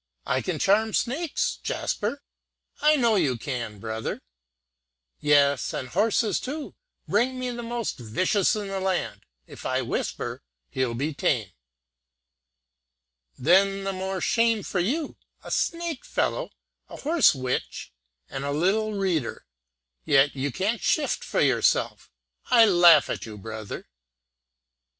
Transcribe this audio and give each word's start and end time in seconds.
"I 0.25 0.41
can 0.41 0.57
charm 0.57 0.95
snakes, 0.95 1.59
Jasper." 1.61 2.23
"I 2.81 2.95
know 2.95 3.17
you 3.17 3.37
can, 3.37 3.77
brother." 3.77 4.19
"Yes, 5.19 5.73
and 5.73 5.89
horses 5.89 6.39
too; 6.39 6.73
bring 7.07 7.37
me 7.37 7.51
the 7.51 7.61
most 7.61 7.99
vicious 7.99 8.55
in 8.55 8.69
the 8.69 8.79
land, 8.79 9.21
if 9.45 9.63
I 9.63 9.83
whisper 9.83 10.41
he'll 10.71 10.95
be 10.95 11.13
tame." 11.13 11.51
"Then 13.37 13.83
the 13.83 13.93
more 13.93 14.21
shame 14.21 14.63
for 14.63 14.79
you 14.79 15.17
a 15.43 15.51
snake 15.51 16.03
fellow 16.03 16.49
a 16.89 16.95
horse 16.97 17.35
witch 17.35 17.93
and 18.27 18.43
a 18.43 18.49
lil 18.49 18.93
reader 18.93 19.45
yet 20.03 20.35
you 20.35 20.51
can't 20.51 20.81
shift 20.81 21.23
for 21.23 21.41
yourself. 21.41 22.09
I 22.49 22.65
laugh 22.65 23.07
at 23.07 23.27
you, 23.27 23.37
brother!" 23.37 23.85